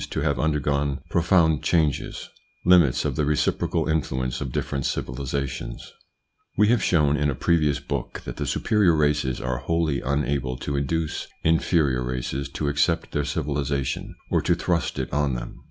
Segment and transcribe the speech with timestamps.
[0.09, 2.29] to have undergone pro found changes
[2.65, 5.93] Limits of the reciprocal influence of different civilisations.
[6.09, 10.01] "\~\ 7 E have shown in a previous book that the superior races are wholly
[10.01, 15.59] unable to induce inferior races to accept their civilisation or to thrust it on them.